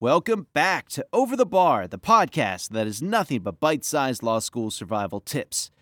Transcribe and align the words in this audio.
Welcome 0.00 0.46
back 0.52 0.88
to 0.90 1.04
Over 1.12 1.34
the 1.34 1.44
Bar, 1.44 1.88
the 1.88 1.98
podcast 1.98 2.68
that 2.68 2.86
is 2.86 3.02
nothing 3.02 3.40
but 3.40 3.58
bite 3.58 3.84
sized 3.84 4.22
law 4.22 4.38
school 4.38 4.70
survival 4.70 5.18
tips. 5.18 5.72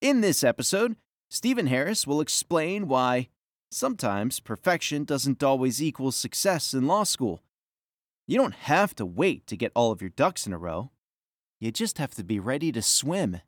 In 0.00 0.22
this 0.22 0.42
episode, 0.42 0.96
Stephen 1.28 1.68
Harris 1.68 2.04
will 2.04 2.20
explain 2.20 2.88
why 2.88 3.28
sometimes 3.70 4.40
perfection 4.40 5.04
doesn't 5.04 5.44
always 5.44 5.80
equal 5.80 6.10
success 6.10 6.74
in 6.74 6.88
law 6.88 7.04
school. 7.04 7.44
You 8.26 8.38
don't 8.38 8.56
have 8.56 8.92
to 8.96 9.06
wait 9.06 9.46
to 9.46 9.56
get 9.56 9.70
all 9.76 9.92
of 9.92 10.00
your 10.00 10.10
ducks 10.10 10.48
in 10.48 10.52
a 10.52 10.58
row, 10.58 10.90
you 11.60 11.70
just 11.70 11.98
have 11.98 12.10
to 12.16 12.24
be 12.24 12.40
ready 12.40 12.72
to 12.72 12.82
swim. 12.82 13.40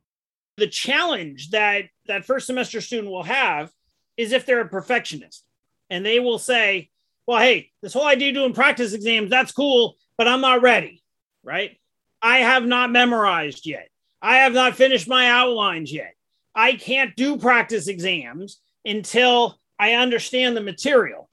The 0.55 0.67
challenge 0.67 1.49
that 1.49 1.89
that 2.07 2.23
first 2.23 2.47
semester 2.47 2.79
student 2.79 3.11
will 3.11 3.23
have 3.23 3.73
is 4.15 4.31
if 4.31 4.45
they're 4.45 4.61
a 4.61 4.69
perfectionist 4.69 5.43
and 5.89 6.05
they 6.05 6.21
will 6.21 6.39
say, 6.39 6.91
well, 7.27 7.39
hey, 7.39 7.71
this 7.81 7.91
whole 7.91 8.07
idea 8.07 8.31
doing 8.31 8.53
practice 8.53 8.93
exams, 8.93 9.29
that's 9.29 9.51
cool, 9.51 9.97
but 10.23 10.31
I'm 10.31 10.39
not 10.39 10.61
ready, 10.61 11.03
right? 11.43 11.77
I 12.21 12.37
have 12.37 12.65
not 12.65 12.89
memorized 12.89 13.65
yet. 13.65 13.89
I 14.21 14.37
have 14.37 14.53
not 14.53 14.77
finished 14.77 15.05
my 15.05 15.27
outlines 15.27 15.91
yet. 15.91 16.13
I 16.55 16.75
can't 16.75 17.13
do 17.17 17.37
practice 17.37 17.89
exams 17.89 18.61
until 18.85 19.59
I 19.77 19.95
understand 19.95 20.55
the 20.55 20.61
material. 20.61 21.29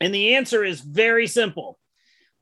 And 0.00 0.14
the 0.14 0.36
answer 0.36 0.62
is 0.62 0.80
very 0.82 1.26
simple. 1.26 1.80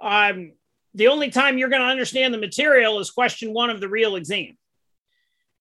Um, 0.02 0.52
the 0.92 1.06
only 1.06 1.30
time 1.30 1.56
you're 1.56 1.70
going 1.70 1.80
to 1.80 1.88
understand 1.88 2.34
the 2.34 2.38
material 2.38 2.98
is 3.00 3.10
question 3.10 3.54
one 3.54 3.70
of 3.70 3.80
the 3.80 3.88
real 3.88 4.16
exam. 4.16 4.58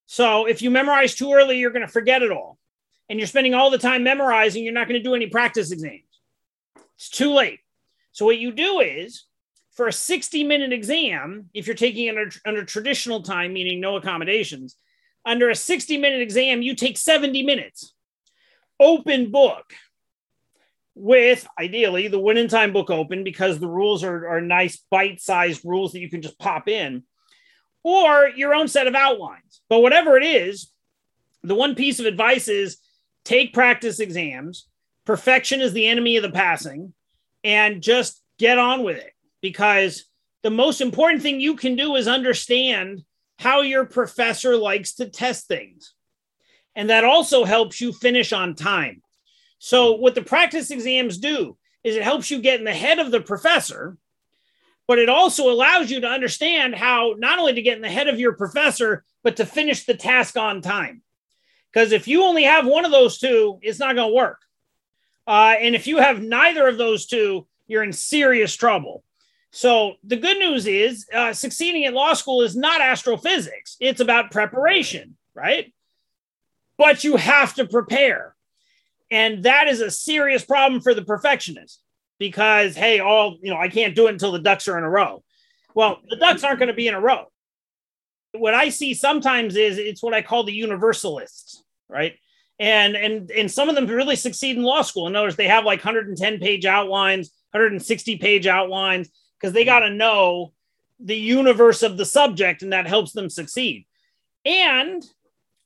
So 0.06 0.48
if 0.48 0.62
you 0.62 0.70
memorize 0.70 1.16
too 1.16 1.32
early, 1.32 1.60
you're 1.60 1.72
going 1.72 1.88
to 1.88 1.94
forget 1.94 2.24
it 2.24 2.32
all. 2.32 2.58
And 3.08 3.20
you're 3.20 3.28
spending 3.28 3.54
all 3.54 3.70
the 3.70 3.78
time 3.78 4.04
memorizing, 4.04 4.66
you're 4.66 4.74
not 4.74 4.90
going 4.90 5.02
to 5.02 5.10
do 5.10 5.16
any 5.16 5.28
practice 5.28 5.72
exams. 5.72 6.04
It's 6.98 7.08
too 7.08 7.32
late. 7.34 7.62
So 8.12 8.26
what 8.26 8.38
you 8.38 8.52
do 8.52 8.82
is 8.82 9.24
for 9.76 9.88
a 9.88 9.94
60 9.94 10.44
minute 10.44 10.72
exam, 10.72 11.50
if 11.54 11.68
you're 11.68 11.76
taking 11.76 12.08
it 12.08 12.18
under, 12.18 12.32
under 12.46 12.64
traditional 12.64 13.22
time, 13.22 13.54
meaning 13.54 13.80
no 13.80 13.96
accommodations, 13.96 14.78
under 15.26 15.50
a 15.50 15.56
60 15.56 15.98
minute 15.98 16.22
exam, 16.22 16.62
you 16.62 16.76
take 16.76 16.98
70 16.98 17.44
minutes, 17.44 17.94
open 18.80 19.32
book, 19.32 19.74
with 20.96 21.48
ideally 21.60 22.08
the 22.08 22.20
win 22.20 22.38
in 22.38 22.48
time 22.48 22.72
book 22.72 22.92
open 22.92 23.24
because 23.24 23.60
the 23.60 23.68
rules 23.68 24.04
are, 24.04 24.28
are 24.28 24.42
nice 24.42 24.84
bite 24.92 25.20
sized 25.20 25.66
rules 25.66 25.92
that 25.94 26.02
you 26.02 26.10
can 26.10 26.22
just 26.22 26.38
pop 26.38 26.68
in, 26.68 27.04
or 27.84 28.30
your 28.36 28.54
own 28.54 28.68
set 28.68 28.88
of 28.88 28.94
outlines. 28.94 29.62
But 29.70 29.82
whatever 29.82 30.18
it 30.18 30.24
is, 30.24 30.72
the 31.42 31.56
one 31.56 31.74
piece 31.74 32.00
of 32.00 32.06
advice 32.06 32.48
is 32.48 32.78
take 33.26 33.54
practice 33.54 34.00
exams. 34.00 34.68
Perfection 35.06 35.62
is 35.62 35.74
the 35.74 35.88
enemy 35.88 36.16
of 36.18 36.24
the 36.24 36.32
passing, 36.32 36.94
and 37.44 37.82
just 37.82 38.22
get 38.38 38.60
on 38.60 38.84
with 38.84 38.98
it 38.98 39.13
because 39.44 40.06
the 40.42 40.50
most 40.50 40.82
important 40.82 41.22
thing 41.22 41.40
you 41.40 41.56
can 41.56 41.76
do 41.76 41.96
is 41.96 42.08
understand 42.08 43.04
how 43.38 43.62
your 43.62 43.86
professor 43.86 44.56
likes 44.56 44.96
to 44.96 45.10
test 45.10 45.48
things. 45.48 45.94
And 46.76 46.90
that 46.90 47.04
also 47.04 47.44
helps 47.44 47.80
you 47.82 47.92
finish 47.92 48.32
on 48.34 48.56
time. 48.56 49.04
So, 49.60 49.94
what 49.94 50.16
the 50.16 50.24
practice 50.24 50.72
exams 50.72 51.18
do 51.20 51.58
is 51.84 51.96
it 51.96 52.04
helps 52.04 52.32
you 52.32 52.42
get 52.42 52.60
in 52.60 52.66
the 52.66 52.74
head 52.74 53.00
of 53.00 53.12
the 53.12 53.22
professor, 53.22 53.98
but 54.88 54.98
it 54.98 55.10
also 55.10 55.52
allows 55.52 55.92
you 55.92 56.00
to 56.02 56.08
understand 56.08 56.74
how 56.74 57.16
not 57.18 57.38
only 57.38 57.54
to 57.54 57.62
get 57.62 57.76
in 57.76 57.82
the 57.82 57.90
head 57.90 58.08
of 58.08 58.20
your 58.20 58.34
professor, 58.34 59.04
but 59.24 59.36
to 59.38 59.46
finish 59.46 59.86
the 59.86 59.94
task 59.94 60.38
on 60.38 60.62
time. 60.62 61.02
Because 61.72 61.92
if 61.92 62.08
you 62.08 62.24
only 62.24 62.44
have 62.44 62.66
one 62.66 62.86
of 62.86 62.92
those 62.92 63.18
two, 63.18 63.60
it's 63.62 63.80
not 63.80 63.96
going 63.96 64.10
to 64.10 64.16
work. 64.16 64.40
Uh, 65.28 65.56
and 65.60 65.76
if 65.76 65.86
you 65.86 65.98
have 65.98 66.22
neither 66.22 66.68
of 66.68 66.78
those 66.78 67.06
two, 67.06 67.46
you're 67.68 67.84
in 67.84 67.94
serious 67.94 68.56
trouble. 68.56 69.04
So 69.56 69.98
the 70.04 70.18
good 70.18 70.40
news 70.40 70.66
is 70.66 71.06
uh, 71.14 71.32
succeeding 71.32 71.86
at 71.86 71.94
law 71.94 72.16
school 72.16 72.42
is 72.42 72.56
not 72.56 72.82
astrophysics. 72.82 73.78
It's 73.80 74.02
about 74.02 74.32
preparation, 74.32 75.16
right? 75.36 75.72
But 76.76 77.04
you 77.04 77.18
have 77.18 77.54
to 77.56 77.68
prepare. 77.68 78.36
And 79.12 79.44
that 79.44 79.68
is 79.68 79.80
a 79.80 79.92
serious 79.92 80.44
problem 80.44 80.82
for 80.82 80.96
the 80.96 81.06
perfectionist 81.06 81.84
because, 82.18 82.76
hey, 82.76 83.00
all, 83.00 83.38
you 83.44 83.52
know, 83.52 83.60
I 83.60 83.70
can't 83.70 83.96
do 83.96 84.08
it 84.08 84.14
until 84.14 84.32
the 84.32 84.40
ducks 84.40 84.68
are 84.68 84.78
in 84.80 84.84
a 84.84 84.90
row. 84.90 85.24
Well, 85.76 86.00
the 86.10 86.16
ducks 86.16 86.44
aren't 86.44 86.58
going 86.58 86.70
to 86.70 86.74
be 86.74 86.88
in 86.88 86.96
a 86.96 87.00
row. 87.00 87.26
What 88.32 88.56
I 88.56 88.70
see 88.70 88.96
sometimes 88.96 89.56
is 89.56 89.78
it's 89.78 90.02
what 90.02 90.16
I 90.16 90.24
call 90.24 90.46
the 90.46 90.52
universalists, 90.52 91.64
right? 91.88 92.16
And 92.58 92.96
and 92.96 93.30
and 93.30 93.52
some 93.52 93.70
of 93.70 93.76
them 93.76 93.86
really 93.86 94.16
succeed 94.16 94.58
in 94.58 94.64
law 94.64 94.82
school. 94.82 95.06
In 95.06 95.16
other 95.16 95.28
words, 95.28 95.36
they 95.36 95.48
have 95.48 95.64
like 95.64 95.86
110 95.86 96.40
page 96.40 96.66
outlines, 96.66 97.30
160 97.52 98.18
page 98.18 98.48
outlines 98.48 99.12
because 99.44 99.54
they 99.54 99.66
got 99.66 99.80
to 99.80 99.90
know 99.90 100.54
the 101.02 101.18
universe 101.18 101.84
of 101.84 101.98
the 101.98 102.06
subject 102.06 102.62
and 102.62 102.72
that 102.72 102.88
helps 102.88 103.12
them 103.12 103.30
succeed. 103.30 103.86
And 104.46 105.04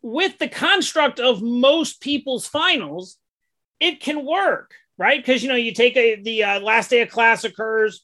with 0.02 0.40
the 0.40 0.48
construct 0.48 1.20
of 1.20 1.44
most 1.44 2.02
people's 2.02 2.48
finals, 2.48 3.18
it 3.80 4.00
can 4.02 4.26
work, 4.26 4.74
right? 4.98 5.24
Because 5.24 5.44
you 5.44 5.50
know, 5.50 5.56
you 5.56 5.76
take 5.76 5.96
a 5.96 6.20
the 6.20 6.44
uh, 6.44 6.60
last 6.60 6.90
day 6.90 7.02
of 7.02 7.12
class 7.12 7.44
occurs, 7.44 8.04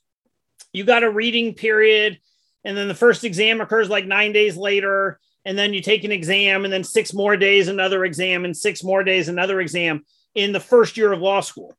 you 0.74 0.84
got 0.84 1.04
a 1.04 1.10
reading 1.10 1.56
period, 1.56 2.20
and 2.64 2.78
then 2.78 2.88
the 2.88 2.94
first 2.94 3.24
exam 3.24 3.60
occurs 3.60 3.90
like 3.90 4.06
nine 4.06 4.32
days 4.32 4.56
later, 4.56 5.20
and 5.44 5.58
then 5.58 5.74
you 5.74 5.82
take 5.82 6.04
an 6.04 6.12
exam, 6.12 6.66
and 6.66 6.74
then 6.74 6.84
six 6.84 7.16
more 7.16 7.36
days 7.36 7.68
another 7.68 8.06
exam, 8.06 8.46
and 8.46 8.56
six 8.56 8.84
more 8.84 9.04
days 9.04 9.28
another 9.28 9.60
exam 9.60 10.06
in 10.36 10.52
the 10.52 10.60
first 10.60 10.98
year 10.98 11.12
of 11.12 11.20
law 11.20 11.42
school. 11.42 11.76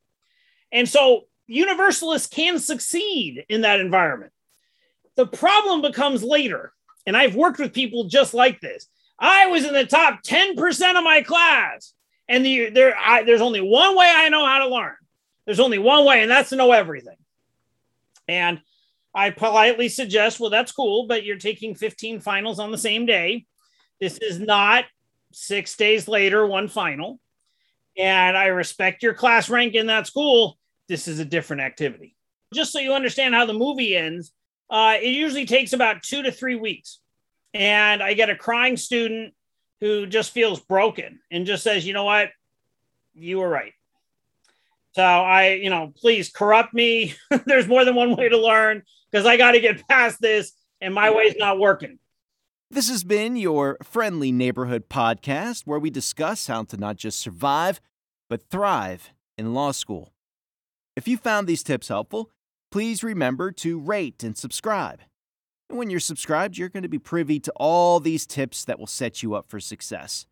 And 0.73 0.89
so 0.89 1.27
universalists 1.47 2.29
can 2.29 2.59
succeed 2.59 3.45
in 3.49 3.63
that 3.63 3.81
environment. 3.81 4.33
The 5.17 5.27
problem 5.27 5.83
becomes 5.83 6.23
later. 6.23 6.73
And 7.07 7.17
I've 7.17 7.37
worked 7.37 7.59
with 7.59 7.73
people 7.73 8.05
just 8.05 8.35
like 8.35 8.61
this. 8.61 8.89
I 9.19 9.47
was 9.47 9.65
in 9.65 9.75
the 9.75 9.87
top 9.87 10.23
10% 10.23 10.97
of 10.97 11.05
my 11.05 11.23
class. 11.23 11.93
And 12.29 12.45
the, 12.45 12.71
there, 12.71 12.97
I, 12.97 13.23
there's 13.23 13.43
only 13.43 13.61
one 13.61 13.97
way 13.97 14.11
I 14.13 14.29
know 14.31 14.45
how 14.45 14.61
to 14.61 14.69
learn. 14.69 14.95
There's 15.45 15.61
only 15.61 15.79
one 15.79 16.07
way, 16.07 16.23
and 16.23 16.31
that's 16.31 16.49
to 16.51 16.57
know 16.57 16.73
everything. 16.73 17.17
And 18.27 18.63
I 19.15 19.31
politely 19.31 19.89
suggest, 19.89 20.41
well, 20.41 20.51
that's 20.51 20.73
cool, 20.73 21.07
but 21.07 21.25
you're 21.25 21.37
taking 21.37 21.75
15 21.75 22.21
finals 22.21 22.59
on 22.59 22.71
the 22.71 22.79
same 22.79 23.05
day. 23.05 23.45
This 24.01 24.19
is 24.19 24.41
not 24.41 24.87
six 25.33 25.77
days 25.77 26.09
later, 26.09 26.47
one 26.47 26.69
final. 26.69 27.21
And 27.97 28.37
I 28.37 28.47
respect 28.47 29.03
your 29.03 29.15
class 29.15 29.49
rank 29.49 29.75
in 29.75 29.87
that 29.87 30.07
school, 30.07 30.59
this 30.89 31.09
is 31.09 31.19
a 31.19 31.25
different 31.25 31.63
activity. 31.63 32.17
Just 32.53 32.73
so 32.73 32.79
you 32.79 32.93
understand 32.93 33.35
how 33.35 33.47
the 33.47 33.53
movie 33.53 33.97
ends, 33.97 34.33
uh, 34.71 34.97
it 35.01 35.11
usually 35.11 35.47
takes 35.47 35.73
about 35.73 36.03
two 36.03 36.23
to 36.23 36.33
three 36.33 36.57
weeks. 36.57 37.01
And 37.53 38.03
I 38.03 38.15
get 38.15 38.31
a 38.31 38.37
crying 38.37 38.77
student 38.77 39.35
who 39.81 40.07
just 40.07 40.33
feels 40.33 40.61
broken 40.61 41.21
and 41.31 41.47
just 41.47 41.63
says, 41.63 41.87
you 41.87 41.93
know 41.93 42.05
what? 42.05 42.31
You 43.15 43.39
were 43.39 43.49
right. 43.49 43.73
So 44.93 45.03
I, 45.03 45.55
you 45.55 45.71
know, 45.71 45.93
please 45.97 46.31
corrupt 46.31 46.73
me. 46.73 47.15
There's 47.47 47.67
more 47.67 47.85
than 47.85 47.95
one 47.95 48.17
way 48.17 48.29
to 48.29 48.39
learn 48.39 48.83
because 49.11 49.27
I 49.27 49.37
got 49.37 49.53
to 49.53 49.61
get 49.61 49.87
past 49.89 50.21
this 50.21 50.53
and 50.81 50.95
my 50.95 51.11
way's 51.11 51.37
not 51.37 51.59
working. 51.59 51.99
This 52.71 52.89
has 52.89 53.05
been 53.05 53.37
your 53.37 53.77
friendly 53.83 54.33
neighborhood 54.33 54.89
podcast 54.89 55.63
where 55.65 55.79
we 55.79 55.91
discuss 55.91 56.47
how 56.47 56.65
to 56.65 56.77
not 56.77 56.97
just 56.97 57.21
survive, 57.21 57.81
but 58.29 58.49
thrive 58.51 59.13
in 59.37 59.55
law 59.55 59.71
school. 59.71 60.14
If 60.97 61.09
you 61.09 61.17
found 61.17 61.47
these 61.47 61.65
tips 61.65 61.89
helpful, 61.89 62.31
please 62.71 63.03
remember 63.03 63.51
to 63.53 63.81
rate 63.81 64.23
and 64.23 64.37
subscribe. 64.37 65.01
And 65.69 65.79
when 65.79 65.91
you're 65.91 66.01
subscribed, 66.01 66.57
you're 66.57 66.69
going 66.69 66.85
to 66.85 66.89
be 66.89 66.99
privy 66.99 67.41
to 67.41 67.53
all 67.57 67.99
these 67.99 68.27
tips 68.27 68.65
that 68.65 68.79
will 68.79 68.87
set 68.87 69.23
you 69.23 69.35
up 69.35 69.49
for 69.49 69.59
success. 69.59 70.27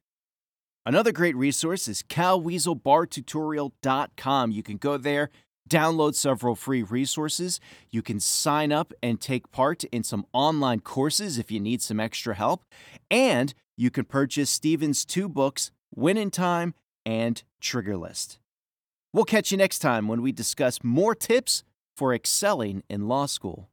Another 0.85 1.13
great 1.13 1.37
resource 1.37 1.87
is 1.89 2.03
calweaselbartutorial.com. 2.03 4.51
You 4.51 4.63
can 4.63 4.77
go 4.77 4.97
there, 4.97 5.31
download 5.69 6.15
several 6.15 6.55
free 6.55 6.83
resources. 6.83 7.61
You 7.91 8.03
can 8.03 8.21
sign 8.21 8.73
up 8.73 8.93
and 9.03 9.21
take 9.21 9.51
part 9.53 9.85
in 9.85 10.05
some 10.05 10.27
online 10.33 10.81
courses 10.81 11.39
if 11.39 11.51
you 11.51 11.61
need 11.61 11.83
some 11.83 12.01
extra 12.01 12.35
help. 12.35 12.65
And 13.11 13.55
you 13.77 13.91
can 13.91 14.05
purchase 14.05 14.51
Stephen's 14.51 15.05
two 15.05 15.29
books, 15.29 15.71
Win 15.95 16.17
in 16.17 16.31
Time 16.31 16.75
and 17.07 17.43
Trigger 17.61 17.97
List. 17.97 18.39
We'll 19.15 19.25
catch 19.25 19.51
you 19.51 19.59
next 19.59 19.81
time 19.81 20.09
when 20.09 20.23
we 20.23 20.33
discuss 20.33 20.83
more 20.83 21.15
tips 21.15 21.65
for 21.95 22.15
excelling 22.15 22.83
in 22.89 23.09
law 23.09 23.27
school. 23.27 23.69